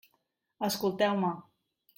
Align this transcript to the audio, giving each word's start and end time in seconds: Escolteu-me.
Escolteu-me. 0.69 1.31